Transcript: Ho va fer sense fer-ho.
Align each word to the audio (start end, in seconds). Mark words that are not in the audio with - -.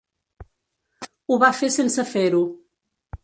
Ho 1.33 1.37
va 1.45 1.51
fer 1.59 1.71
sense 1.77 2.07
fer-ho. 2.13 2.41